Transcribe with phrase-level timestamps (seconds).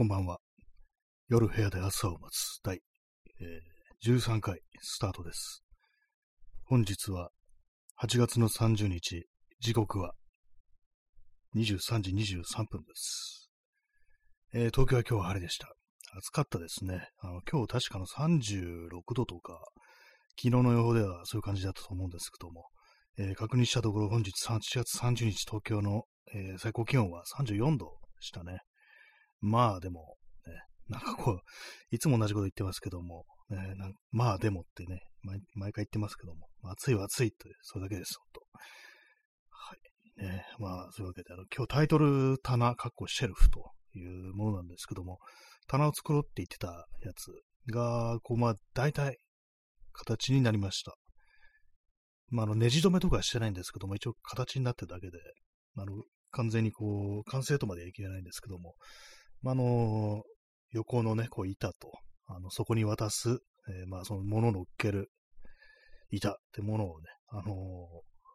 [0.00, 0.38] こんばんは。
[1.28, 2.80] 夜部屋で朝を待つ第、
[3.38, 5.62] えー、13回スタートです。
[6.64, 7.28] 本日は
[8.02, 9.26] 8月の30日、
[9.60, 10.14] 時刻は
[11.54, 13.50] 23時23分です。
[14.54, 15.68] えー、東京は今日は晴れでした。
[16.16, 17.10] 暑かったですね。
[17.18, 19.60] あの今日確かの36度とか、
[20.42, 22.68] 昨日の予報ではそういう感じだったと思うんですけども、
[23.18, 28.60] えー、確認したところ本日8月30日東京の、えー、最高気温は34度でしたね。
[29.40, 30.16] まあでも、
[30.46, 30.54] ね、
[30.88, 31.40] なんかこう、
[31.90, 33.58] いつも同じこと言ってますけども、ね、
[34.10, 38.40] まあでもってね、毎毎回言ってますけども、暑いは暑いって、それだけです、ほんと。
[39.50, 39.80] はい。
[40.22, 45.18] ね、まあ、そういうわけで、あの、今日タイトル棚、かっこシェルフというものなんですけども、
[45.68, 46.68] 棚を作ろうって言ってた
[47.04, 47.30] やつ
[47.72, 49.18] が、こう、まあ、大体、
[49.92, 50.94] 形になりました。
[52.28, 55.18] まあ、あの、ネジ止めとかしてないんですけども、一応形になってるだけで、
[55.76, 58.76] あの、完全にこう、完成とまではいけないんですけども、
[59.42, 60.22] まあの、
[60.72, 61.92] 横のね、こう板と、
[62.26, 63.38] あの、そこに渡す、
[63.68, 65.10] えー、まあその物を乗っける
[66.10, 67.46] 板ってものをね、あのー、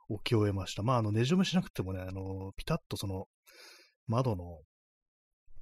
[0.10, 0.84] 置き終えました。
[0.84, 3.26] まああの、ねじ止めしなくてもね、あのー、ピタッとその
[4.08, 4.60] 窓の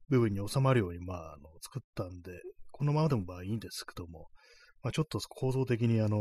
[0.09, 2.31] 部分に収まるように、まあ、あの、作ったんで、
[2.71, 4.27] このままでもまあいいんですけども、
[4.81, 6.17] まあちょっと構造的にあの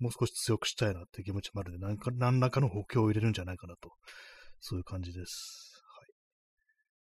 [0.00, 3.92] もう少し強くしたいなって気持ちもあるんで、何か何らかの補強を入れるんじゃないかなと、
[4.60, 5.69] そういう感じです。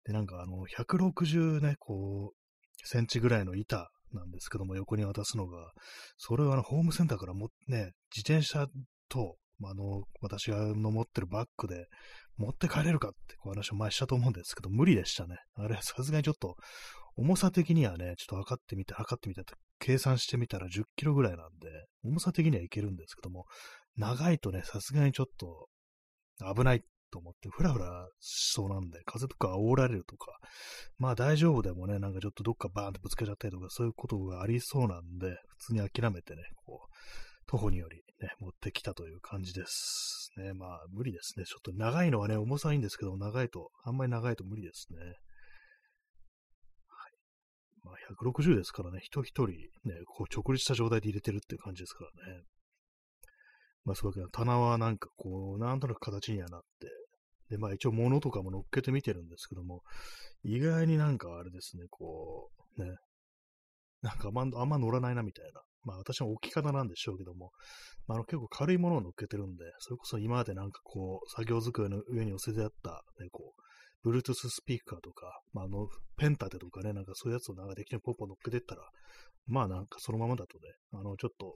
[0.09, 5.71] で、なんかあの、160ね、こう、センチぐらいの板なんですけども、横に渡すのが、
[6.17, 8.67] それをあの、ホームセンターからも、ね、自転車
[9.11, 11.89] と、あ、の、私が持ってるバッグで
[12.39, 15.37] 持って帰れるかってこう話を前したと思うんですけど、無理でしたね。
[15.57, 16.57] あれ、さすがにちょっと、
[17.17, 19.43] 重さ的にはね、ちょっと測ってみて、測ってみて、
[19.81, 21.69] 計算してみたら10キロぐらいなんで、
[22.05, 23.45] 重さ的にはいけるんですけども、
[23.97, 25.69] 長いとね、さすがにちょっと
[26.55, 30.39] 危ないと思って、ふらふらしそうなんで、風とか煽られるとか、
[30.99, 36.95] まあ大丈夫でもね、なんかちょっとどっかバーンとぶつけちゃったりとか、そういうことがありそうなんで、普通に諦めてね、こう、
[37.47, 40.31] 徒歩によりね、持ってきたという感じです。
[40.37, 41.45] ね、まあ無理ですね。
[41.45, 44.99] ちょっと長いのはね、重さいいんですけど、長いと、あんまり長いと無理ですね。
[47.85, 52.43] まあ160ですからね、人一人ね、こう直立した状態で入れてるっていう感じですからね。
[53.89, 56.89] まあそういうわけで、棚はなんかこう、なんとなく形にはなって、
[57.49, 59.81] で、まあ一応物とかも乗っけてみてるんですけども、
[60.45, 62.91] 意外になんかあれですね、こう、ね、
[64.03, 65.63] なんかあんまあんま乗らないなみたいな。
[65.85, 67.51] まあ私は置き方なんでしょうけども、
[68.07, 73.55] まあ、あの結構軽いものを乗っけてるんで、それこそ今までなんかこう、作業机の上に寄せてあった、ね、こ
[74.05, 75.89] う、Bluetooth スピーカーとか、まあ、あの、
[76.19, 78.83] ペンタテとかね、なんかそういうやつをなんかできるポンポン乗っけてったら、
[79.49, 81.55] まあなんかそのままだとね、あの、ちょっと、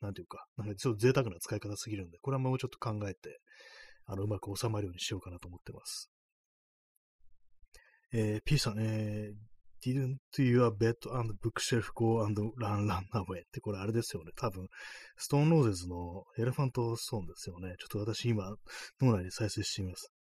[0.00, 3.40] なんていうか、なんかちょっと贅沢な使い方すぎるんで、これはもうちょっと考えて、
[4.06, 6.10] あの、うまく収まるようにしようかなと思ってます。
[8.12, 13.40] えー、P さん、えー、didn't your bed and bookshelf go and run run away?
[13.40, 14.30] ってこれあれですよね。
[14.36, 14.68] 多分、
[15.16, 17.74] ストーンローゼズのエレファントストーンですよね。
[17.78, 18.54] ちょっと私今、
[19.00, 20.12] 脳内に再生してみます。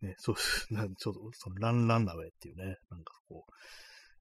[0.00, 0.72] ね、そうです。
[0.72, 3.52] なんちょっと、その、ランランナウェイっていうね、なんかこう、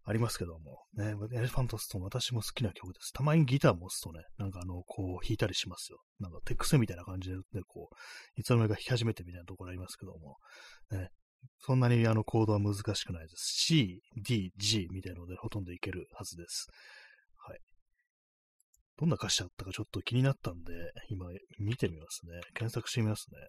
[0.10, 3.12] ありますけども、ね、エレファントストーン私も好きな曲です。
[3.12, 6.00] たまにギターも押すとね、なんかあの、こう弾いたりしますよ。
[6.22, 10.38] なんか手癖みたいな感じで、ね、こう、いつの間にか弾き始めてみたいなところありますけども、
[10.92, 11.10] ね、
[11.60, 13.52] そんなにあのコードは難しくないです。
[13.66, 16.70] C、D、G みたいなのでほとんどいけるはずです。
[17.36, 17.60] はい。
[18.98, 20.72] どんな歌詞だったかちょっと気になったんで、
[21.10, 21.28] 今
[21.60, 22.40] 見てみますね。
[22.54, 23.40] 検索してみますね。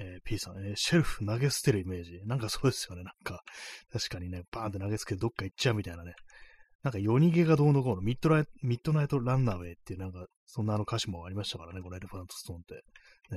[0.00, 2.20] えー、P さん、えー、シェルフ投げ捨てるイメージ。
[2.24, 3.02] なんかそうですよね。
[3.02, 3.42] なんか、
[3.92, 6.14] 確かにね、バーンって投げつけてどっか行っちゃうみたいなね。
[6.82, 12.82] なんか夜逃げがどうのこうの、 midnight、midnight runaway っていうなんか、そんなあの歌詞もありましたからね、このエレファントストーンって。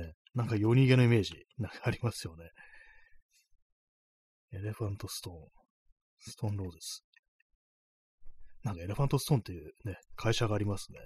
[0.00, 2.48] ね、なんか夜逃げのイメージ、なんかありますよね。
[4.52, 5.36] エレファントストーン、
[6.20, 7.04] ストーンローゼス。
[8.62, 11.00] なんかエレファントストーンっていうね、会社がありますね。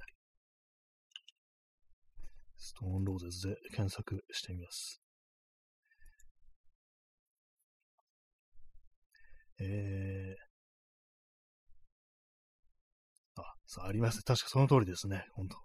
[2.58, 5.00] ストーンローゼスで検索してみます。
[9.58, 14.22] えー、あ、さあ、あります。
[14.22, 15.24] 確かその通りですね。
[15.34, 15.56] 本当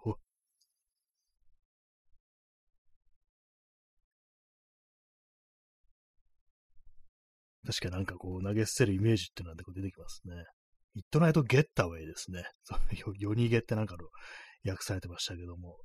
[7.66, 10.36] 確かなんかこう投げ捨てるイメージってなんでこう出てきますね。
[10.96, 12.44] ミッドナイトゲッタウェイですね。
[13.20, 14.08] 夜逃げってなんかの
[14.70, 15.78] 訳されてましたけども。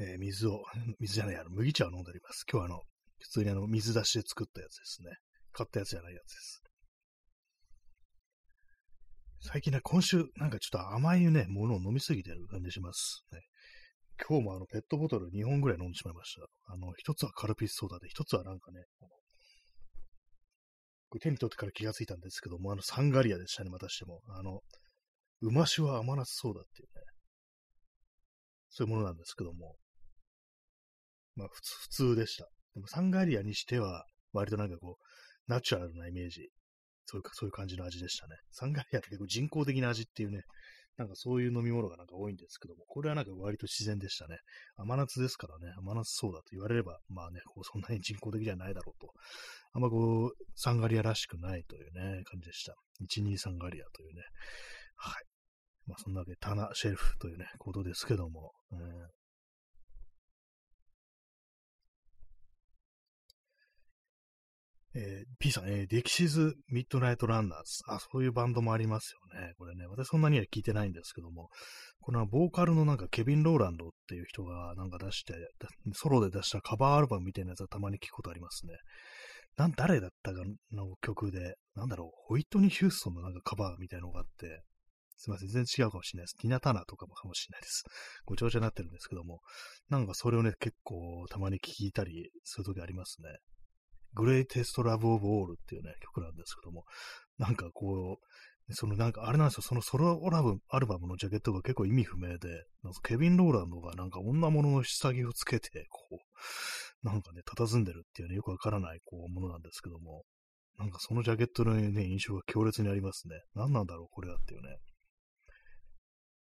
[0.00, 0.64] えー、水を、
[1.00, 2.44] 水じゃない、あの、麦茶を飲んでおります。
[2.50, 2.84] 今日はあの、
[3.20, 5.10] 普通にあの、水出しで作ったやつですね。
[5.52, 6.62] 買ったやつじゃないやつです。
[9.40, 13.24] 最近ね、今週、なんかちょっと甘いね、ものを飲みすぎてる感じします。
[13.32, 13.40] ね、
[14.28, 16.46] 今日もあの、ペットボトル2本ぐらい飲んでしまいました。
[16.72, 18.84] あの、一つはカルピスソーダで、一つはなんかね、
[21.08, 24.20] これ手に取ってから気がついたんですけども、あの、サンガリアでしたね、またしても。
[24.28, 24.60] あの、
[25.40, 27.02] うましは甘夏ソーダっていうね、
[28.70, 29.76] そういうものなんですけども、
[31.38, 32.48] まあ、普通、普通でした。
[32.74, 36.50] でも、サンガリアにしては、割となんかこう、ナチュラルなイメージ、
[37.06, 38.36] そういうか、そういう感じの味でしたね。
[38.50, 40.42] サンガリアって結構人工的な味っていうね、
[40.98, 44.38] なんかそういう飲み物がなんか多いんですけども、これはなんか割と自然でしたね。
[44.76, 49.12] 甘夏ですからね、甘夏そうだと言われれば、まあね、こうそんなに人工的じゃないだろうと。
[49.74, 52.74] あんまこう、サンガリアらしくないというね、感じでした。
[53.08, 54.22] 12サンガリアというね。
[54.96, 55.24] はい。
[55.86, 59.17] まあそんなわけで棚、シェルフというね、ことですけども、えー
[65.00, 67.84] えー、P さん、えー、デキシズ・ミッドナイト・ランナーズ。
[67.86, 69.52] あ、そういうバンドもありますよね。
[69.56, 71.50] これね、私そんなには聞いてないんですけども、
[72.00, 75.34] このボーカルのなんかケビン・ローランドっていう人がなんか出して、
[75.92, 78.72] ソロで出したカバーアルバムみたいなやつはたまに聞くことありますね。
[79.56, 80.42] なん、誰だったか
[80.72, 84.62] の曲で、なんだろう、ホイットニー・ヒューストンのなんかカバーみたいなのがあって、
[85.16, 86.36] すいません、全然違うかもしれないです。
[86.38, 87.84] ティナ・ターナーとかもかもしれないです。
[88.24, 89.42] ごちゃごちゃになってるんですけども、
[89.90, 93.28] なんかそれをね、結構たまに聞いたりするときありますね。
[94.14, 96.84] グレイテストラブオブオールっていうね、曲なんですけども、
[97.38, 102.48] なんかこう、そのなんかあれなんですよ、そのソロラブアルバムのジャケットが結構意味不明で、
[102.82, 110.24] なんかケビン・ローランドがなんか女物の下着をつけて、こう、なんかね、佇んでるっていうね、よくわからないこうものなんですけども、
[110.78, 113.36] なんかそのジャケットのね、印象が強烈にありますね。
[113.54, 114.76] 何なんだろう、これはっていうね。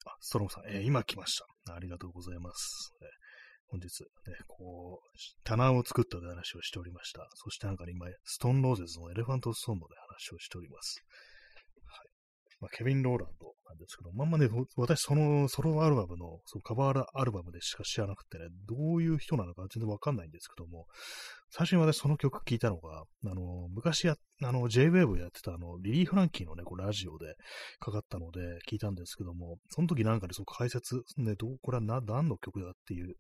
[0.07, 1.75] あ、ストロムさん、えー、今来ました。
[1.75, 2.93] ありがとうございます。
[3.03, 3.20] えー
[3.71, 4.09] 本日、ね、
[4.49, 7.29] こう、棚を作ったという話をしておりました。
[7.35, 11.03] そしてなんか、今、ストーンローゼズのエレファントストーンの話をしております。
[11.87, 12.09] はい。
[12.61, 20.87] まあ、ケビン・ローランドなんですけど、まんまね、私、そのソロアルバムの、そのカバーアルバムでしか知らなくてね、どういう人なのか全然わかんないんですけども、
[21.51, 27.35] 最初に私その曲聴いたのが、あの、昔や、あの、J-Wave やってたあの、リリー・フランキーのね、こうラジオで
[27.81, 33.17] かかったので聞いたんですけども、その時なんかでそう解説、ね、どう、これはな、何の曲だっていう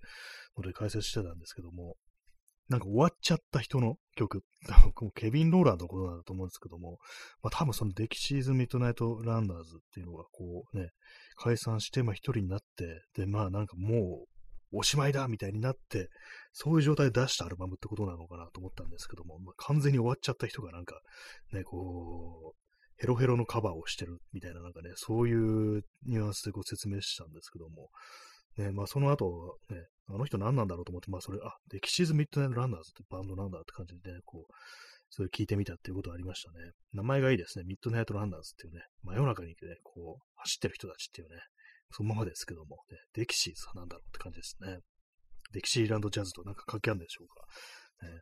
[0.56, 1.96] ので解説してたんですけども、
[2.70, 4.44] なんか終わっちゃった人の曲、
[5.16, 6.98] ケビン・ローランドのことなんだと思うんですけども、
[7.42, 10.90] まあ多分そのデキシーズ・ミッドナイト・ランナーズっていうのがこうね、
[11.34, 14.39] 解散して、まあ一人になって、で、まあなんかもう
[14.72, 16.08] おしまいだみたいになって、
[16.52, 21.00] そういう状態で出したアルバムってことなのかなと思ったんですけども、まあ、完全に終わっちゃった人がなんか、
[21.52, 22.60] ね、こう、
[22.96, 27.88] ヘロヘロのカバーをしてるみたいななんかね、そういうニュアンスでご説明したんですけども、
[28.58, 29.76] ね、まあその後、ね、
[30.08, 34.52] あの人何なんだろうと思って、まあそれ、あ、デキシーズ・ミッドナイト・ランナーズってバンドなんだって感じでね、こう、
[35.08, 36.72] それ聞いてみたっていうことがありましたね。
[36.92, 37.64] 名前がいいですね。
[37.66, 41.36] ミッドナイト・ランナーズっていうね、真夜中にね、こう、走ってる人たちっていうね、
[41.92, 44.78] そのままですけども、ね、デキシーズは何だろうって感じですね。
[45.52, 48.06] デキシーランドジャズとなんか関係あるんでしょうか。
[48.06, 48.20] ね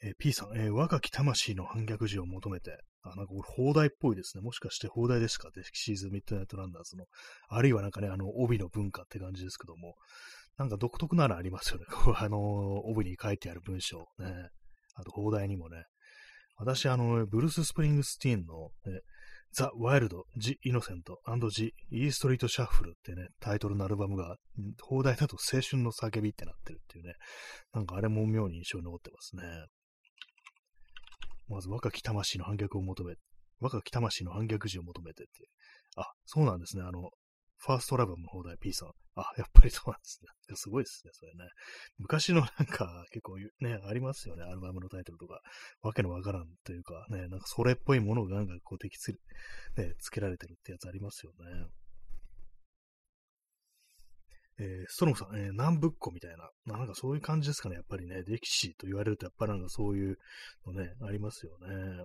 [0.00, 4.42] えー、P さん、えー、若き魂の反逆児を求めて、あ、なんかこれ邦題っぽいですね。
[4.42, 5.50] もしかして邦題ですか？
[5.54, 7.06] デキシーズ・ミッドナイト・ランナーズの。
[7.48, 9.96] あるいはなんかね、あの、帯の文化って感じですけども、
[10.56, 11.86] なんか独特ならありますよね。
[11.90, 12.38] こあの、
[12.86, 14.06] 帯に書いてある文章。
[14.18, 14.50] ね。
[14.94, 15.84] あと、邦題にもね。
[16.56, 19.00] 私、あの、ブルース・スプリングスティーンの、ね、
[19.52, 21.20] The Wild, the Innocent,
[21.50, 24.36] the E Street Shuffle ってね、タイトルのアルバムが、
[24.82, 27.14] 邦題だと青春の叫びってなってるっていうね、
[27.72, 29.42] なんかあれも妙に印象に残ってますね。
[31.48, 33.14] まず若き魂の反逆を求め、
[33.60, 35.48] 若き魂の反逆時を求めてっていう。
[35.96, 36.82] あ、そうなんですね。
[36.82, 37.10] あの、
[37.58, 38.90] ファーストラブの放題 P さん。
[39.16, 40.28] あ、やっぱりそうなんですね。
[40.54, 41.50] すごいですね、それね。
[41.98, 45.40] 昔のなんか結構ね、ありますよね、アルバムのタイトルとか。
[45.82, 49.08] わけのわからんというか、ね、なんかそれっぽいものがなんかこう、敵つ、
[49.76, 51.66] ね、つけられてるってやつありますよね。
[54.60, 60.18] えー、ストロムさん、えー、南部っ子みたいな、なんかそういう感じですかね、やっぱりね、歴史と言われると、やっぱりなんかそういう
[60.66, 62.04] のね、ありますよね。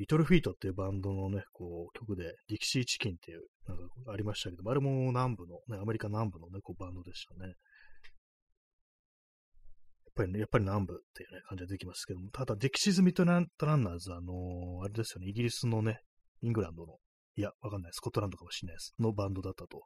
[0.00, 7.48] リトルフィートっていうバンドのね、こう、曲で、ディキシーチキンっていう、なんかありましたけど、あれも南部の、ね、アメリカ南部のね、こうバンドでしたね。
[7.48, 7.54] やっ
[10.14, 13.46] ぱりね、やっぱり南部っていうね、感じができますけども、ただ、ディキシーズ・ミッドラン
[13.84, 16.00] ナーズ、あのー、あれですよね、イギリスのね、
[16.40, 16.96] イングランドの、
[17.36, 19.82] いや、わかんない、スコットランドかもしれないです、のバンドだったと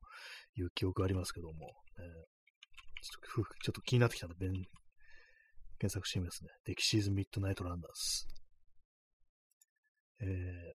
[0.56, 2.04] いう記憶ありますけども、えー、
[3.02, 4.46] ちょっと気になってきたので、
[5.80, 6.50] 検索してみますね。
[6.66, 8.43] ディキシーズ・ミッドナイト・ランナーズ。
[10.24, 10.74] え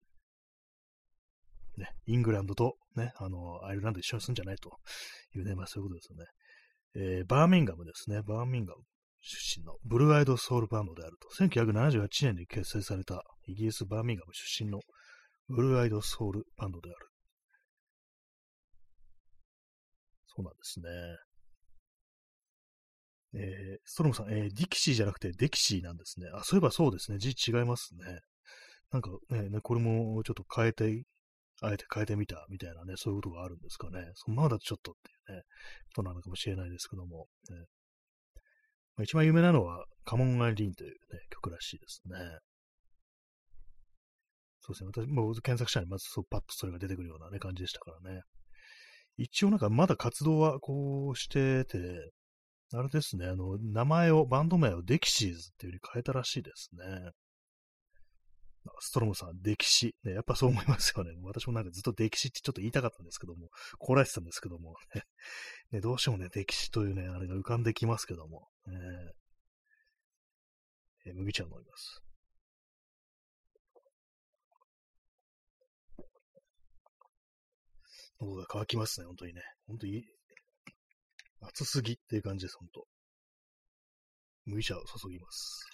[1.78, 4.70] ー、ね、イングランドとね、あの、アイルランド一緒にするんじゃないと
[5.34, 6.24] いうね、まあそういうことですよね。
[7.18, 8.22] えー、バーミンガムですね。
[8.22, 8.82] バーミンガム。
[9.20, 14.80] 出身のブルーアイドソウルバンドであると、1978年に結成されたイギリス・バーミンガム出身の
[15.48, 17.08] ブルーアイドソウルバンドである。
[20.28, 20.88] そうなんですね。
[23.34, 26.28] えー、ストロムさん、えー、ディキシーじゃなくてデキシーなんですね。
[26.32, 27.18] あ、そういえばそうですね。
[27.18, 28.20] 字違いますね。
[28.92, 31.04] なんかね、ねこれもちょっと変えて、
[31.62, 34.10] あえて変えてみたみたいなね、そういうことがあるんですかね。
[34.14, 34.94] そのままだとちょっとっ
[35.26, 35.42] ていうね、
[35.94, 37.28] ことなのかもしれないですけども。
[37.50, 37.56] ね
[38.96, 40.96] まあ、一番有名なのは、カモン・アイリーンという、ね、
[41.30, 42.16] 曲らしいですね。
[44.60, 45.06] そうですね。
[45.06, 48.22] 私、もう検索者にまずそうパッとそれが出てくるようなね、感じでしたからね。
[49.18, 52.10] 一応なんかまだ活動はこうしてて、
[52.72, 57.10] あれですね、あの、名前を、バンド名をデキシーズっていう風に変えたらしいですね。
[58.80, 59.94] ストロムさん、歴史。
[60.04, 61.12] ね、やっぱそう思いますよね。
[61.22, 64.76] 私もなんかずっと歴史ってちょっと言いたかったんですけども、こらえてたんですけども、
[65.72, 68.74] ね、どうしてもね、歴史というね、あれが浮かんできますけども、ね、
[71.06, 72.02] えー、麦茶飲みます。
[78.20, 79.42] 喉が渇きますね、本当にね。
[79.66, 80.04] 本当に、
[81.40, 82.86] 暑すぎっていう感じです、本当。
[84.46, 85.66] 麦茶を注ぎます。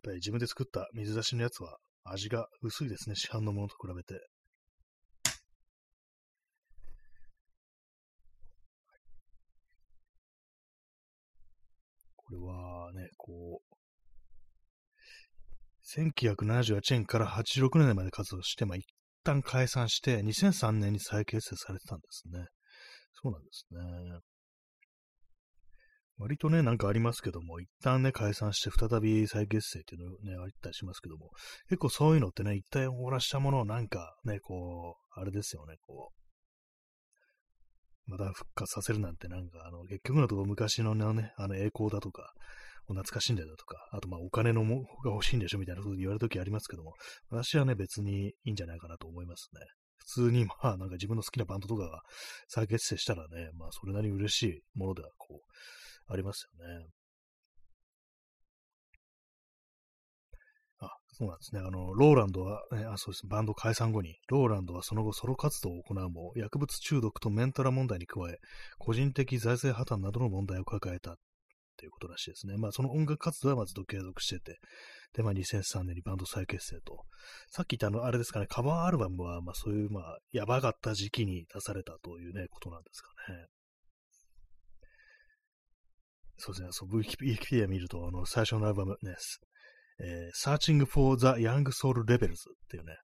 [0.00, 4.26] っぱり自分で作った水出しのやつは味が薄いですね、市販のものと比べて。
[12.16, 13.74] これはね、こう、
[15.82, 18.86] 1978年から86年まで活動して、まあ、一
[19.24, 22.46] 旦解散して、2003年に再結成されてたんですね。
[23.12, 24.20] そうなんですね。
[26.20, 31.30] 割とね、なんかありますけども、一旦ね、解散して再び再結成っていうのね、あったりしますけども、
[31.70, 36.12] 結構そういうのってね、一旦終わらしたものをなんかね、こう、あれですよね、こ
[38.06, 42.34] う、また復活させるなんてなんか、あの、結局のところ昔のね、あの栄光だとか、
[42.86, 46.94] 懐かしいんでだとか、あとまあお金のもが欲しいんでしょみたいなこと言われるときありますけども、
[47.30, 49.60] 私はね、別にいいんじゃないかなと思いますね。
[49.96, 52.02] 普通にまあなんか自分の好きなバンドとかが
[52.48, 55.52] 再結成したらね、まあそれなりに嬉しいものではこう、
[56.10, 56.86] ありますよね。
[60.80, 61.60] あ、そうなんですね。
[61.60, 63.26] あの、ローランドは、ね、あ、そうです。
[63.26, 68.38] バンド解散後に、ローランドはその後ソロ活動を行うも、薬物中毒とメンタル問題に加え、
[68.78, 71.16] 個人的財政破綻などの問題を抱えた
[71.76, 72.56] ということらしいですね。
[72.56, 74.58] まあ、その音楽活動はまずと継続してて、
[75.14, 77.04] で、まあ、2003年にバンド再結成と。
[77.50, 83.46] さっき言ったあの、あれですかね、カバーアルバムは、まあ、そういう、まあ、やばかった時期に出されたというね、ことなんですかね。
[86.40, 89.14] そうですね、そう、ウィキペディア見ると、あの、最初のアルバムね、
[90.02, 92.34] えー、Searching for the Young Soul Rebels っ
[92.70, 92.96] ていうね、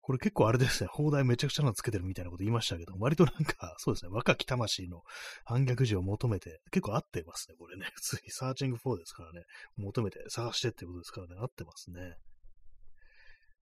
[0.00, 5.02] これ結構あれですね、放題めちゃくちゃなのつけてるみたいなこと言いましたけど、割となんか、 そうですね、若き魂の
[5.44, 7.90] 反逆児を求めて、結構合ってますね、これね。
[7.94, 8.30] 普通に。
[8.30, 9.44] Searching for ですからね、
[9.76, 12.16] 求めて、探してってことですからね、合ってますね。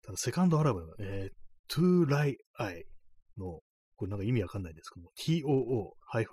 [0.02, 2.84] ただ、セカンドアルバム、えー、To Lie I
[3.36, 3.60] の、
[3.96, 6.26] これなんか意味わかんないんですけども、TOO-RYE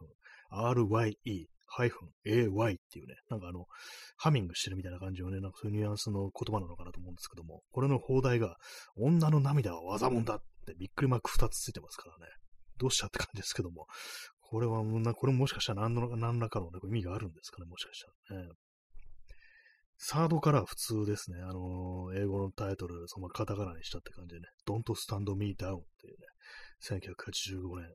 [1.79, 3.65] AY っていうね、なんかあの、
[4.17, 8.57] ハミングしてるみたいな感じのね、なんかそういうニュアンスの言葉なのかなと思うんですけども、これの放題が、
[8.95, 12.31] 女の涙は技もんだってびっくりマーク2つついてますからね。
[12.77, 13.87] どうしたって感じですけども、
[14.41, 14.83] これは、
[15.15, 18.49] これもしかしたら何の何らかの、ね、意味があるんですかね、もしかしたらね。
[19.97, 21.39] サードからは普通ですね。
[21.41, 26.27] あのー、英語のタイトル、そのカタカナにしたって感じでね、Don't Stand Me Down っていうね、
[26.83, 27.93] 1985年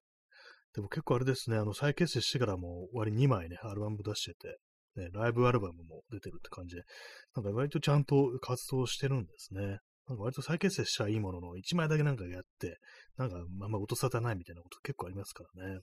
[0.75, 4.59] でも結構あれですね、あの、再結成してからも割2枚ね、アルバム出してて、
[4.97, 6.83] ね、ライブアルバムも出てるって感じで、
[7.35, 9.79] なんか割とちゃんと活動してるんですね。
[10.09, 12.79] なんか割と再結成したらいいものの、1枚だけなんかやって、
[13.17, 15.81] なんかあんま音沙汰ないみたいなこと結構ありますからね。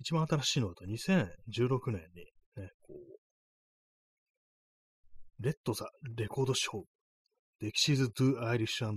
[0.00, 2.26] 一番新しいのだと2016年に
[2.56, 3.18] ね、こう、
[5.42, 5.86] レッドザ・
[6.16, 6.82] レコードショー、
[7.60, 8.88] 歴史ズ・ドゥ・アイリッシュ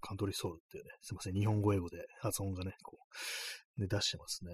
[0.00, 2.98] カントリーソウルっていうね、すいません、日本語英語で発音がね、こ
[3.78, 4.52] う、ね、出してますね。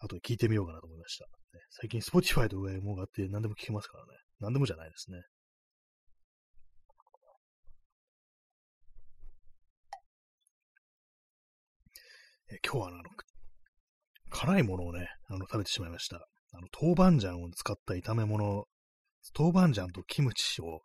[0.00, 1.24] あと聞いてみようかなと思いました。
[1.24, 4.10] ね、最近 Spotify とかいうものがあって何でも聞けますからね。
[4.40, 5.18] 何でもじゃないですね。
[12.50, 12.98] え今日はあの、
[14.30, 16.16] 辛いものをね、あの、食べてしまいました。
[16.16, 18.64] あの、豆板醤を使った炒め物
[19.36, 20.80] 豆板醤とキムチを、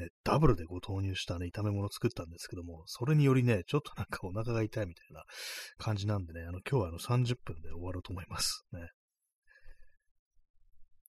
[0.00, 5.22] ね、ダブルでこう投入したね、炒め物を作ったんですけども、それによりね、ちょっとなんかお腹が痛いみたいな
[5.78, 8.64] 感じなんでね、あの、今日はあの30分で終わろうと思います。
[8.72, 8.88] ね。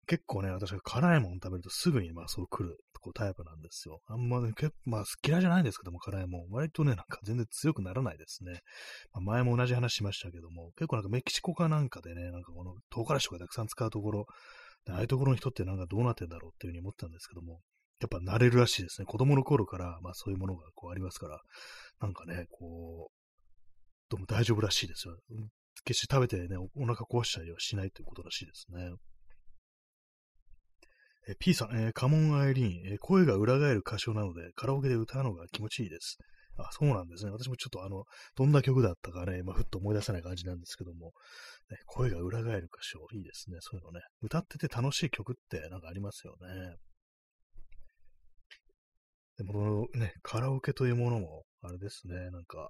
[0.07, 3.99] 結構ね、私は辛いもの食べるとすぐにまあそう来るこうタイプなんですよ。
[4.07, 6.49] あんまね、結まあ嫌いじゃないんですけども、辛いもん。
[6.51, 8.61] 割とね、なんか全然強くならないですね。
[9.13, 14.25] まあ、前も同じ話しましたけども、結構なんかメキシコかなんかでね、なんかこの唐辛子とかたくさん使うところ、
[14.89, 17.59] ああいうところの人ってなんかどうなってんだろうっていうふうに思ったんですけども、
[18.01, 19.05] やっぱ慣れるらしいですね。
[19.05, 21.39] 子供の頃から、まあそういうものがこうありますから、
[21.99, 23.21] なんかね、こう、
[24.09, 25.15] どうも大丈夫らしいですよ。
[25.85, 28.91] 決して食べてね、お腹壊したりはしないということらしいですね。
[31.27, 36.17] え P さん、えー、カモン・アイリーン、えー、声が裏返る歌唱なので、カラオケで歌うのが気持ちいいです。
[36.57, 37.31] あ、そうなんですね。
[37.31, 38.03] 私もちょっとあの、
[38.35, 41.13] どんな曲だったかね、まあ、ふっと思い出せない感じなんですけども、
[41.69, 43.57] ね、声が裏返る歌唱、いいですね。
[43.61, 44.01] そういうのね。
[44.21, 46.75] 歌ってて楽しい曲ってなんかありますよね。
[49.41, 52.69] でも、ね、カラオケというものも、あれですね、なんか、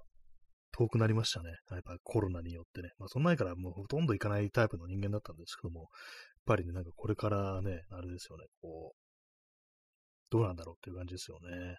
[0.74, 1.50] 遠くなりましたね。
[1.70, 2.88] やっぱコロナによってね。
[2.98, 5.88] まあ、その前からもうほとんど行かないタイプの人間だったんですけども、やっ
[6.46, 8.98] ぱりね、なんかこれからね、あれですよね、こう、
[10.30, 11.76] どうなんだろうっていう感じですよね。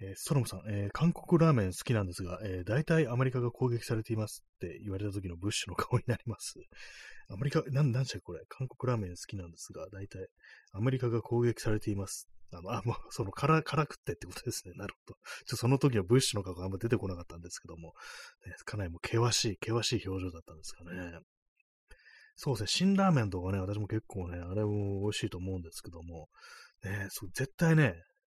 [0.00, 6.54] えー、ストロムさん、えー、韓国ラーメン好きなんですが、えー、大体アメリカが攻撃されていますって言われた時のブッシュの顔になります。
[7.28, 8.40] アメリカ、なん、なんでしょこれ。
[8.48, 10.26] 韓国ラーメン好きなんですが、大体
[10.72, 14.74] アメリカが攻撃されていますあの、あ、もう、その、辛、辛くってってことですね。
[14.76, 15.18] なるほど。
[15.46, 17.94] ちょその時のブッシュの顔があんま出てこなかったんですけども、
[18.46, 21.18] ね、かなりもう険しい、険しい表情だったんですかね。
[22.36, 26.28] そうですね、辛ラーメンとかね、私も結構ね、あれも美味しいと思うんですけども、
[26.82, 27.94] ね、そう絶対ね、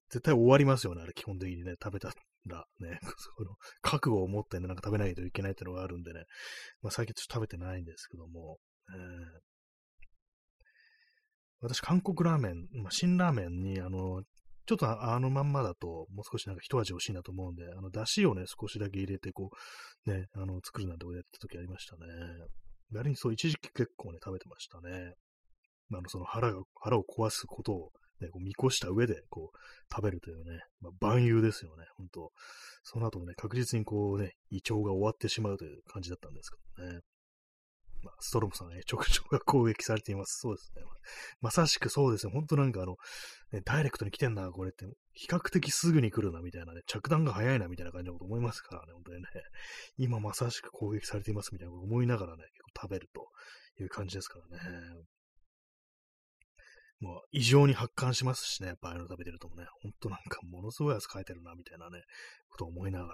[0.10, 2.14] 絶対終わりますよね、あれ基本的にね、食べた
[2.46, 3.00] ら、ね、
[3.38, 6.26] その覚悟を持ってね、なんか食べないといけないっていうのがあるんでね、
[6.82, 8.60] まあ最近ちょっと食べてないんですけども、
[8.94, 9.42] えー、
[11.62, 14.22] 私、韓国ラーメン、まあ、辛ラーメンに、あの、
[14.68, 19.50] ちょっとあのまんまだと、もう少しなんか一味欲しいなと思うんで、あの、出汁をね、少しだけ入れて、こ
[20.06, 22.02] う、ね、あの、作るなんてことやった時ありましたね。
[22.92, 25.14] 割にそう、一時期結構ね、食べてましたね。
[25.94, 29.58] あの、その腹が、腹を壊すことを、ね、こう見越した上で、こう、
[29.94, 32.32] 食べるというね、まあ、万有ですよね、本当
[32.84, 37.00] その後もね、確実にこうね、胃腸が終わってしまうという感じだったんですけどね。
[38.04, 40.40] まあ、ストロムさんね、直腸が攻撃されています。
[40.40, 40.84] そうですね。
[41.42, 42.32] まさしくそうですよ。
[42.32, 42.98] 本当なんかあの、
[43.52, 44.86] ね、ダイレクトに来てんな、これって。
[45.14, 46.82] 比較的すぐに来るな、みたいなね。
[46.86, 49.28] 着弾が早いな、みたいな感じのこと思いますからね、本当にね。
[49.98, 53.28] 今まさしく攻撃されています、みたいなこと思いながらね、結構食べると
[53.82, 55.04] いう感じですからね。
[57.00, 62.02] もう異常に発汗しますしね、やっぱああいうの食べてるともね、ほんとなんかものすごいやつ書いてるな、みたいなね、
[62.50, 63.14] ことを思いなが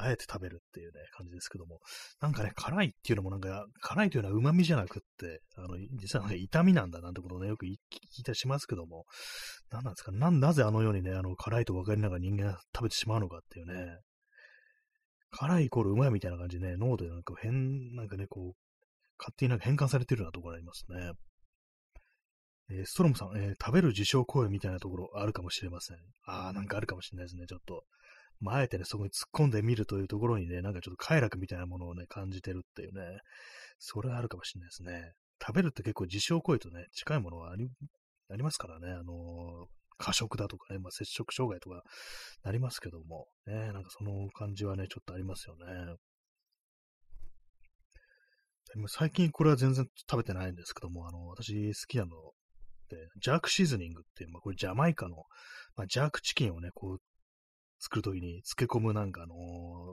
[0.00, 1.80] あえて食べるっていうね、感じですけども、
[2.20, 7.76] なんかね、辛いっていうのもなんか、辛いというのは旨味じゃなくって、あの、実はね、痛みなんだなんてことをね、よく聞
[8.18, 9.04] いたしますけども、
[9.70, 10.12] 何なんですか？
[10.12, 13.98] な、なぜあのようにね、あの、辛いと分かりながら人間が食べてしまうのかっていうね、
[15.30, 18.54] 辛いイコールうまいみたいな感じでね、脳でなんか変、なんかね、こう、
[19.18, 21.12] 勝手になんか変換されてるようなところありますね。
[22.70, 25.96] えー、ストロムさん、えー、食べる自称声みたいなところあるかもしれません。
[26.24, 27.84] ああ、なんかあるかもしれないですね、ちょっと。
[28.40, 33.20] まあ、あえてね、そこに突っ込んでみるというところにね、なんかちょっと快楽みたいなものをね、感じてるっていうね、
[33.78, 35.12] それはあるかもしれないですね。
[35.40, 37.68] 食べるって結構自傷行為とね、近いものはあり
[38.30, 41.82] ありますからね、あの、過食だとかね、まあ、摂食障害とか
[42.44, 45.96] なりますけども、ね、なんかその感じはね、ちょっとありますよね。
[48.86, 52.30] 最近これは全然食べてないんですけども、あの、私好きなのっ
[52.90, 55.24] て、ジャークシーズニングっていう、まあ、これジャマイカの、
[55.74, 56.98] まあ、ジャークチキンをね、こう、
[57.78, 59.34] 作るときに漬け込むなんかあの、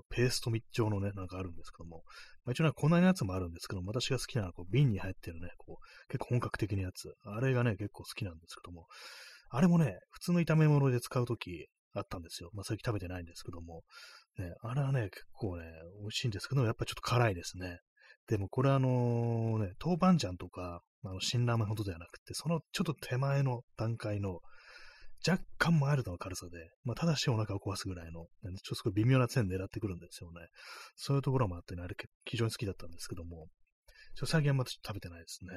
[0.09, 2.03] ペースト状のね、なんかあるんですけども、
[2.43, 7.13] まあ、一応なんか粉のやつもあるんですけども、私が好きなのはこう瓶に入ってるね、こう、結構本格的なやつ。
[7.23, 8.87] あれがね、結構好きなんですけども、
[9.49, 12.49] あれもね、普通の炒め物で使うときあったんですよ。
[12.53, 13.83] まあ、最近食べてないんですけども、
[14.37, 15.65] ね、あれはね、結構ね、
[16.01, 17.79] 美味しいんですけども、やっぱちょっと辛いですね。
[18.27, 24.39] でもこれあのね、豆板醤とか、あの、辛ラーメンほどではなくて、そのちょっと手前の段階の、
[25.27, 30.47] 若干マイルドな軽さで、まあ、ただしお腹を壊すぐらいの、ちょっとすごい微妙な線狙ってくるんですよね。
[30.95, 33.47] そういうところもあってね、あれ非常に好きだったんですけども、
[34.15, 35.51] ちょ最近はまだ食べてないですね。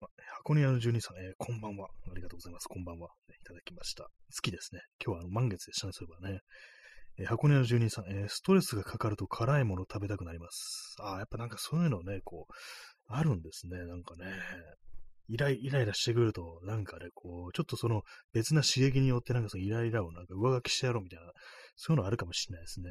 [0.00, 1.88] ま箱根屋の12さん、えー、こんばんは。
[2.10, 2.68] ありがとうございます。
[2.68, 3.08] こんばんは。
[3.28, 4.04] ね、いただきました。
[4.04, 4.10] 好
[4.42, 4.82] きですね。
[5.04, 6.40] 今日は満月でしたね、そういえばね。
[7.18, 10.96] えー、箱根の住人さん、えー、ストレスがかかると辛いもの食べたくなります。
[11.00, 12.52] ああ、やっぱなんかそういうのね、こう、
[13.08, 14.26] あるんですね、なんかね。
[15.28, 21.32] イライイライラしてくると、なんかね、こう、ちょっとその別な刺激によってなんかそのイライラをなんか上書きしてやろうみたいな、
[21.76, 22.90] そういうのあるかもしれないですね。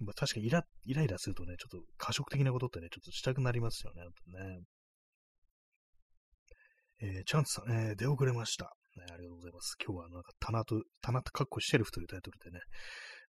[0.00, 4.60] まあ、確かにイライライラするとね、ちょっと過食的なことってね、ちょっとしたくなりますよね、ね。
[7.02, 8.76] えー、チャンツさん、えー、出遅れました。
[8.96, 9.76] ね、ありがとうございます。
[9.84, 12.60] 今日はなんか棚と、棚とカッコシェルフというタイトルでね、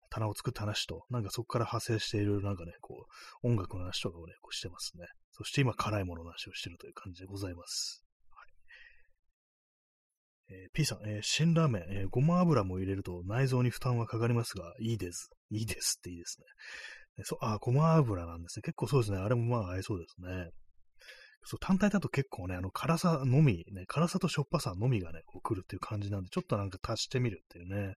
[0.10, 3.06] 棚を作った話と、なんかそこから派生しているなんかね、こ
[3.44, 5.06] う、音楽の話とかをね、こうしてますね。
[5.32, 8.04] そして今、辛いものの話をしてるという感じでございます。
[10.52, 15.30] えー、P さん、えー、辛ラーメン、えー、ごま油も入れると内臓に負担はかかりますが、いいです。
[15.50, 17.24] いいですっていいですね。
[17.24, 18.64] そうあ、ごま油なんですね。
[18.64, 19.18] 結構そうですね。
[19.18, 20.50] あれもまあ合いそうですね。
[21.44, 27.96] そう、単体だと結構ね、あの、辛さのみ、ね、辛さとしょっぱさのみがね、こう来るっていう感じなんで、ちょっとなんか足してみるっていうね、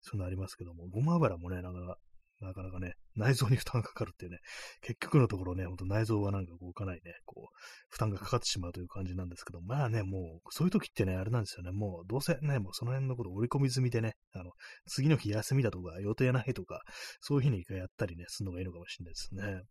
[0.00, 1.98] そういうのありますけども、ごま油もね、なんか、
[2.40, 4.38] なかなかね、内臓に負担がかかるっていうね、
[4.82, 7.56] 結局のところね、ほんと内臓はなんかこうかないね、こう、
[7.88, 14.52] 負担がかかってしまうという感じなんですけど、まあね、もう、そういう時ってね、あれなんですよね、もう、どうせね、もうその辺のこと織り込み済みでね、あの、
[14.86, 16.82] 次の日休みだとか、予定ないとか、
[17.20, 19.62] そういう日にやったりね、するのがいいのかもしれないですね。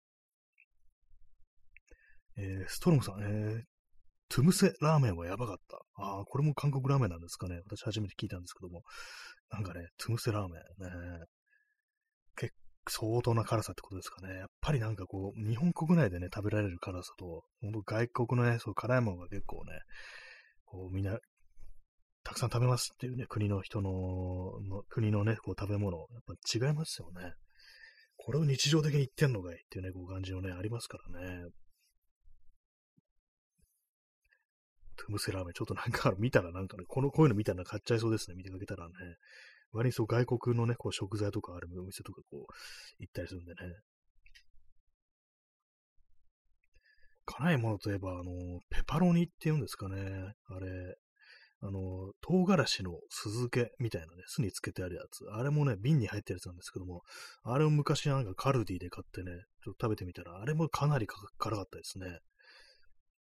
[2.38, 3.62] えー、ストロムさん、えー、
[4.28, 5.78] トゥムセラーメンはやばかった。
[5.95, 7.62] ああ、これも韓国ラーメンなんですかね。
[7.65, 8.82] 私初めて聞いたんですけども。
[9.51, 11.25] なんかね、トゥムセラーメンね。
[12.88, 14.36] 相当な辛さってことですかね。
[14.36, 19.80] やっぱりなんかこう、日本国内でね、食べられる辛さと、本当外国のね、そう辛いものが結構ね、
[20.65, 21.17] こうみんな、
[22.24, 23.91] たくさん食べますっていうね、国の人の、
[24.62, 27.34] の国のね、こう食べ物、やっぱ違いますよね。
[28.17, 31.50] これを日常的に言ってんのかいっていうね、こう感じのね、ありますからね。
[34.98, 38.36] トゥムセラーメン、ちょっとなんか見たらなんかね、この、こういうの見たら買っちゃいそうですね。
[38.36, 38.93] 見てかけたらね。
[39.71, 42.54] 割にそう外国のね、こう食材とかあるお店とかこう、
[42.99, 43.58] 行ったりするんでね。
[47.25, 50.36] 辛いものといえば、あの、ペパロニっていうんですかね。
[50.47, 50.95] あれ、
[51.62, 55.25] あの、唐辛子の酢漬けみたいなね、酢につけてあるやつ。
[55.32, 57.01] あれもね、瓶に入ってるやつなんですけども、
[57.43, 59.32] あれを昔なんかカルディで買ってね、
[59.63, 62.19] ちょっと食べてみたら、あれもかなり辛かったですね。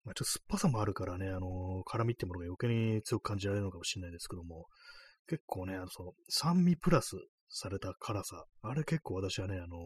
[0.04, 4.66] まあ、ちょっと酸っぱさもあるからね、あの、辛みってものが余計に強く感じられるのかもしれないですけども、
[5.28, 7.18] 結構ね、あの、その、酸味プラス
[7.50, 9.78] された辛さ、あれ結構私はね、あの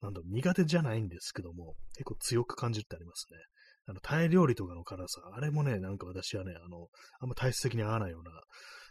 [0.00, 3.38] なんだろ、苦手じゃないんですけども、結構強く感じるってありますね。
[3.86, 6.88] あの、タイ料理とかの辛さ、あれもね、なんか私はね、あの、
[7.20, 8.30] あんま体質的に合わないような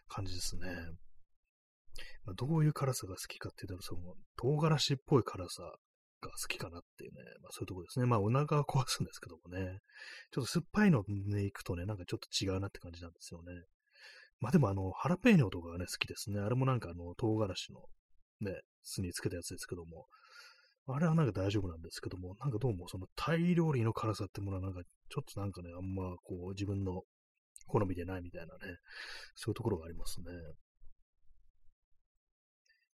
[0.08, 0.68] 感じですね。
[2.26, 5.64] まあ、どういう辛さが好きかって言ったら、その、唐辛子っぽい辛さ
[6.22, 8.06] が好きかなっていうね、まあそういうとこですね。
[8.06, 9.80] まあお腹は壊すんですけどもね、
[10.32, 13.52] ちょっと酸っぱいのね、行くとね、なんかちょっと違うなって感じなんですよね。
[14.42, 16.40] まあでもあの、ハラペーニョとかがね、好きですね。
[16.40, 17.82] あれもなんかあの、唐辛子の
[18.42, 20.08] ね、酢につけたやつですけども、
[20.88, 27.04] あれはなんか大丈夫なんですけども、なんかどうもそのタイ料理の辛さってものはなんかちょっとなんかね、あんまこう自分の
[27.68, 28.78] 好みでないみたいなね、
[29.36, 30.26] そういうところがありますね。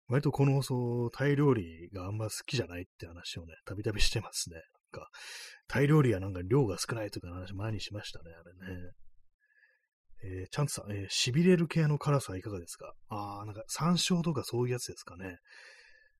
[0.07, 4.55] 割とこの放送、タイ料理があんま好きじゃないって話をね、たびたびしてますね。
[4.55, 4.63] なん
[5.01, 5.09] か、
[5.67, 8.91] タイ料理はなんか量が少ないとかの話前にしましたね、あれね。
[10.25, 12.93] えー、チャンツさ、えー、痺れる系の辛さはいかがですか？
[13.09, 15.37] あー、なんか山椒とかそういうやつですかね。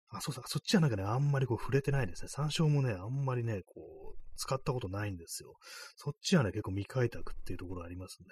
[0.09, 2.29] あ、そうそう、そっちはなんかね、あんまりこう触れてないですね。
[2.29, 5.55] 山椒もね、あんまりね、こう、使ったことないんですよ。
[5.95, 8.27] そっちはね、結構未開拓っていうところありますね。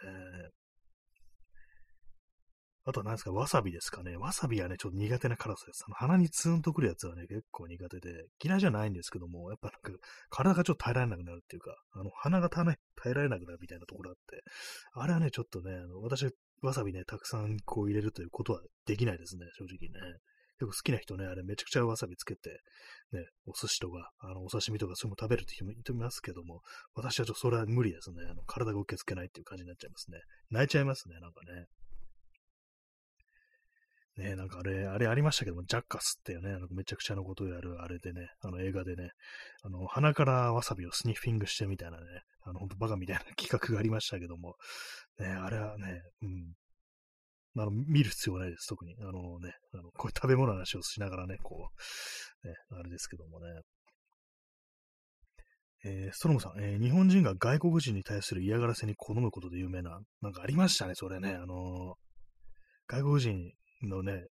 [2.85, 4.17] あとは何ですか、わさびですかね。
[4.17, 5.83] わさびはね、ちょっと苦手な辛さです。
[5.87, 9.91] あの鼻にツーンとくるやつはね、結構苦手で、嫌いじゃないんですけども、やっぱなんか、
[10.29, 12.65] 体がちょっと耐えられなくなるっていうか、あの、鼻が耐
[13.05, 14.43] えられなくなるみたいなところあって、
[14.93, 16.27] あれはね、ちょっとね、あの私、
[16.61, 20.17] わさびね、たくさんこう入れるということはできないですね、正直ね。
[20.59, 22.61] 結構好きな人ね、あれめちゃくちゃわさびつけて、
[23.11, 26.61] ね、お寿司とか、あの、お刺身とかそういうの食べるって人もいますけども、
[26.95, 28.23] 私はちょっとそれは無理ですね。
[28.29, 30.19] あの、体が受け付けないっていう感じになっちゃいますね。
[30.51, 31.65] 泣いちゃいますね、なんかね。
[34.17, 39.09] ね、なんかあれ、あれありましたけども、ジャッカスっていうね、あのめちゃくちゃなことをやるあれでね、あの映画でね、
[39.63, 42.03] あの、鼻からわさびをスニッフィングしてみたいなね、
[42.43, 44.55] あの、ほんとバカみたいな企画がありましたけども、
[45.19, 46.53] ね、あれはね、うん。
[47.55, 48.95] あの、見る必要ないです、特に。
[48.99, 51.69] あのね、あの、こういう食べ物の話をしながらね、こ
[52.43, 53.47] う、ね、あれですけどもね。
[55.85, 61.33] えー、ストロムさん、えー、日本人が外国人に対する嫌がらせに好むことで有名な、なんかありましたね、それね。
[61.33, 61.93] あのー、
[62.87, 63.51] 外国人
[63.87, 64.25] のね、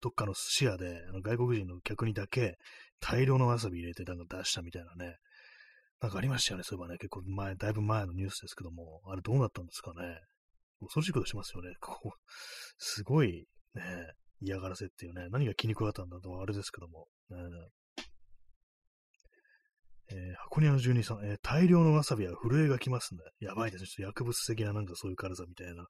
[0.00, 2.56] どっかの寿司屋で、あの外国人の客にだけ
[3.00, 5.16] 大量のわさび入れてなんか出したみたいなね、
[6.00, 10.20] なんかありましたよね、そういえばね、結構前、だいぶ前のニュースですけども、あれどうなったんですかね。
[10.80, 11.74] 恐ろしいことしますよね。
[11.80, 12.10] こう、
[12.78, 13.82] すごいね、
[14.40, 17.36] 嫌がらせっていうね、何が気に食わったんだとあれですけども、ね、
[20.10, 23.20] えー、箱庭の住人さん、えー、大量のわさびは震えがきますね。
[23.40, 23.86] やばいですね。
[23.88, 25.84] ちょっと薬物的ななんかそういう辛さみたいな、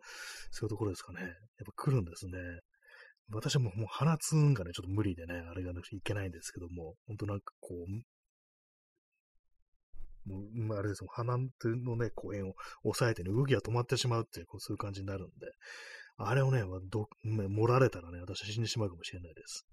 [0.51, 1.21] そういうところですかね。
[1.21, 1.31] やっ
[1.67, 2.33] ぱ来るんですね。
[3.31, 7.91] 私はもうもう鼻つんがね、ちょっと無理でね、あれがね、いけないんですけども、ほんとなんかこう、
[10.29, 15.33] もう、あれですも鼻のね、公園を抑えてね、動きが止まってしまうっていう、こうそういう感じになるんで、
[16.17, 19.67] あれをね、ど盛られたらね、私死んでしまうかもしれないです。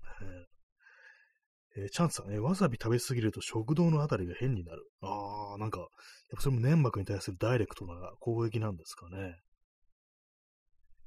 [1.77, 4.87] えー、チャンスさん、えー、わさび食べ過ぎると食道のあたりが変になる。
[5.01, 5.89] あー、なんか、やっ
[6.35, 9.39] ぱそれも粘膜に対するダイレクトな攻撃なんですかね。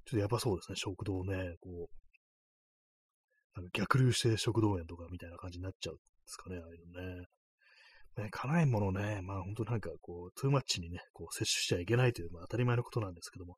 [0.05, 1.98] ちょっとやばそうですね、食道ね、こう、
[3.59, 7.25] なんか逆流して食道炎とかみたいな感じになっちゃうんですかね、ああいうのね。
[8.17, 13.57] ね、辛いものね、まあ本当なんかこう、トゥーマッチにね、こう摂取しちゃいけないという、まあ当たり前のことなんですけども、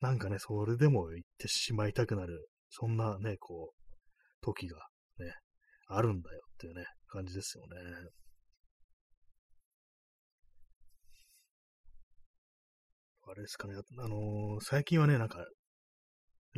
[0.00, 4.76] なんかね、それでも言ってしまいたくなる、そんなね、こう、時が
[5.18, 5.32] ね、
[5.88, 7.76] あるんだよっていうね、感じですよね。
[13.30, 15.44] あれですかね、あのー、最近はね、なんか、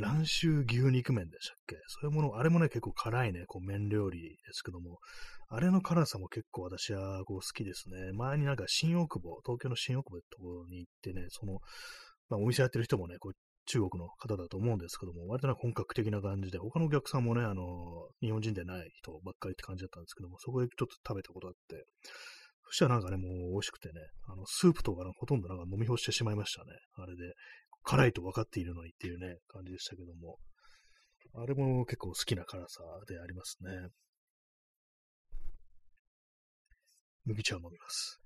[0.00, 1.76] 卵州牛肉麺でしたっけ？
[1.86, 4.98] そういうもの、あれもね、結構辛いね、こう麺料理ですけども、
[5.48, 8.12] あれの辛さも結構私はこう好きですね。
[8.12, 11.60] 前になんか新大久保、東京の新大久保ってところに行ってね、その、
[12.28, 13.32] まあお店やってる人もね、こう
[13.66, 21.84] 中国の方だと思うんですけども、割とな本格的な感じで、他のお客さんもね、あの、日本人でない人ばっかりって感じだったんですけども、そこでちょっと食べたことあって、
[22.66, 26.70] そしたらなんかね、もう美味しくてね、あの、スープとかのほとんどなんか飲み干してしまいましたね。
[26.94, 27.34] あれで。
[27.82, 30.38] 辛いと分かっているのにっていうね、感じでしたけども。
[31.34, 33.88] あれも結構好きな辛さでありますね。
[37.24, 38.20] 麦茶を飲みます。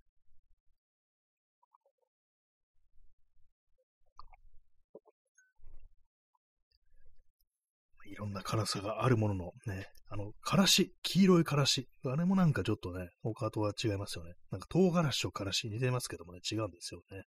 [8.07, 11.89] いろんな辛さがあるもののね、あの、からし、黄色いからし。
[12.05, 14.35] あれもなんかちょっとね、他とは違いますよね。
[14.53, 17.25] なんか唐辛子とからし似てますけどもね、違うんですよね。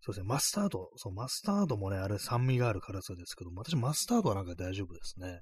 [0.00, 5.40] そうですね、マスタード、そう、マスタードもね、あれ酸味がある辛さですけども、私マスタードはなんか大丈夫ですね。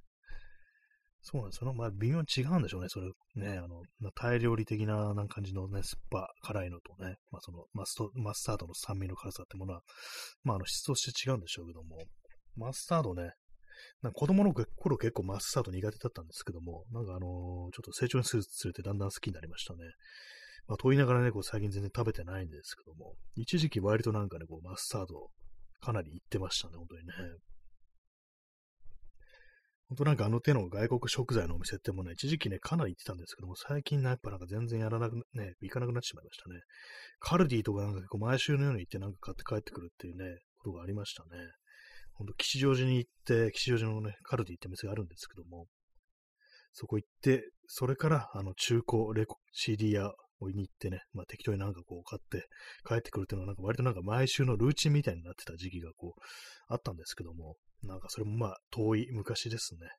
[1.26, 1.72] そうなんですよ。
[1.72, 2.88] まあ、微妙に違うんでしょうね。
[2.90, 3.82] それ、ね、あの、
[4.14, 9.80] タイ料理的なな感じのね、酸っぱ辛いのとね、まあ、そのマスト、マスタードの酸味の辛さってものは、
[10.42, 11.96] まあ、あの、質として違うんでしょうけども、
[12.56, 13.32] マスタードね、
[14.02, 19.80] なんか子供の頃結構マスタード苦手だったんですけども、なんかあのー、ちょっと成長にするつれてだんだん好きになりましたね。
[20.66, 25.28] まあ、と言いながらね、こう最近全然食べてないんですけども、一時期割となんかね、こうマスタード
[25.80, 27.12] かなりいってましたね、本当にね。
[29.88, 36.60] 本当なんかあの手の外国食材のお店ってもね、一時期ね、かなり行ってたんですけども、最近ね、やっぱなんか全然やらなく、ね、行かなくなってしまいましたね。
[37.20, 41.28] カルディとかなんか結構毎週のように行ってなんか買って帰ってくるっていうね、ことがありましたね。
[42.14, 45.66] ほんと吉祥寺に行って、吉祥寺のね、カルディって店があるんですけども、
[46.72, 50.12] そこ行って、それから、あの、中古レコ、CD 屋
[50.44, 52.46] 置いに行ってね、まあ適当になんかこう買って
[52.86, 56.20] 帰ってくるっていうのはなんか割となんか毎週のルーチンみたいになってた時期がこう
[56.68, 59.86] あったんですけども、なんかそれもまあ遠い昔ですね。
[59.86, 59.92] はい、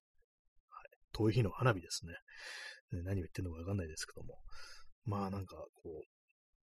[1.14, 2.14] 遠い日の花火ですね。
[3.04, 4.40] 何を言ってんのかわかんないですけども。
[5.06, 6.04] まあなんかこ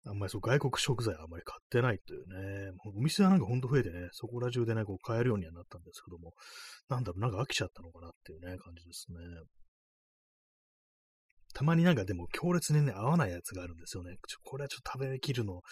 [0.05, 6.33] う、あんまりそう外国食材はあんまり買ってないというね、お店はなんかほんと増えてね、そこら中でね、こう買えるようにはなったんですけども、
[6.89, 9.19] なんだろう、なんか飽きちゃったのかなっていうね、感じですね。
[11.57, 14.19] たまになんかでも強烈にね、合わないやつがあるんですよね。
[14.29, 15.63] ちょこれはちょっと食べきるの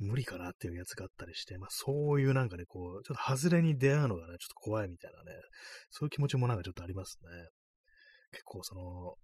[0.00, 5.38] 無理かなっていうやつがあったりして、まあそういうなんかね、こう、ちょっと外れに出会うのがね、ちょっと怖いみたいなね、
[5.90, 7.30] そういう気持ちもなんかちょっとありますね。
[8.32, 9.14] 結構その、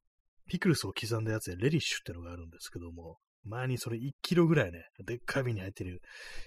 [0.48, 6.02] ピクルスを刻んだやつでレリッシュってのがあるんですけども、前にそれ1キロぐらいね、でっかい瓶に入ってる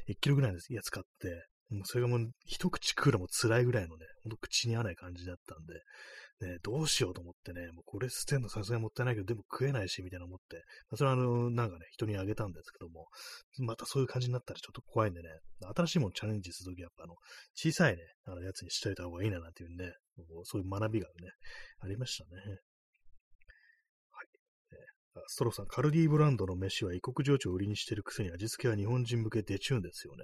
[0.07, 5.73] 1キロぐらいのやつ買って、もうそれがもう一口食うのも辛いぐらいのね、ほんと口に合わない感じだったんで、
[6.41, 10.63] ね、どうしようと思ってね、もうこれ捨てんのさすがにもったいないけど、でも食えないし、みたいな思って、
[10.95, 13.07] それはあの、なんかね、人にあげたんですけども、
[13.59, 15.29] またそういう感じになったらちょっと怖いんでね、
[15.75, 17.15] 新しいものチャレンジするとき、やっぱあの、
[17.55, 19.91] 小さいね、あのやつにしといた方がいいななんていうね、
[20.43, 21.13] そういう学びがね、
[21.79, 22.41] ありましたね。
[24.11, 24.27] はい。
[25.27, 30.23] ストローさん、カルディブランドの飯は異国情緒を売りにしてるくせに味付けは日本人向けデチューンですよね。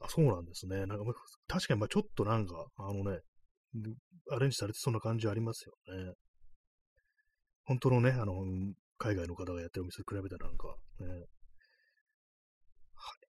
[0.00, 0.86] あ、そうなんですね。
[0.86, 1.04] なんか、
[1.48, 3.20] 確かに、まあちょっとなんか、あのね、
[4.30, 6.12] アレンジされてそうな感じありますよね。
[7.64, 8.34] 本当のね、あの、
[8.98, 10.68] 海外の方がやってるお店と比べたらなんか、
[11.00, 11.18] ね、はい、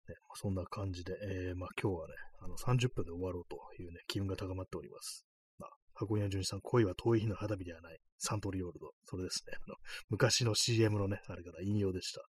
[0.10, 5.25] ね、そんな感じで、えー、まあ今日はね、あの30分で終わろうというね、気分が高まっております。
[5.60, 7.99] まあ、箱庭純次さん、恋は遠い日の花火ではない。
[8.17, 8.91] サントリーオールド。
[9.06, 9.54] それですね。
[9.56, 9.75] あの
[10.10, 12.21] 昔の CM のね、あれから引用でした。
[12.21, 12.25] は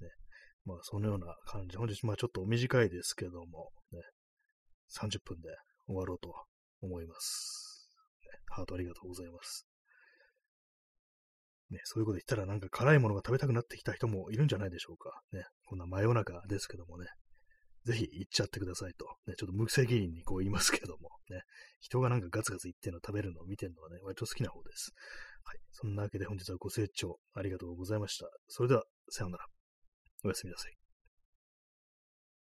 [0.00, 0.04] い。
[0.04, 0.10] ね。
[0.64, 1.76] まあ、そのような感じ。
[1.76, 4.00] 本日、まあちょっと短いですけども、ね、
[4.98, 5.48] 30分で
[5.86, 6.34] 終わろうと
[6.82, 7.88] 思います。
[8.50, 9.66] ハートありがとうございます。
[11.70, 15.22] ね、そういうこと言ったらなんか辛いものが食べたくなってきた人もいるんじゃないでしょうか。
[15.32, 17.06] ね、こんな真夜中ですけどもね、
[17.84, 19.06] ぜひ行っちゃってくださいと。
[19.26, 21.42] ね、ちょっと無責任にこう言いますけども、ね、
[21.80, 24.92] 人がなんかガツガツ言ってるの食べるのを見てるのはね、割と好きな方です。
[25.44, 25.58] はい。
[25.72, 28.26] そんなわけで本日はご清聴ありがとうございました。
[28.48, 29.46] それでは、さようなら。
[30.24, 30.81] おやすみなさい。